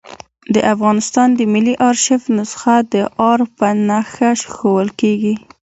[0.53, 2.95] د افغانستان د ملي آرشیف نسخه د
[3.31, 5.33] آر په نخښه ښوول کېږي.